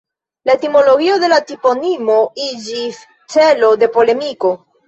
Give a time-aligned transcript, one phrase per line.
[0.49, 2.17] La etimologio de la toponimo
[2.49, 3.01] iĝis
[3.35, 4.55] celo de polemiko.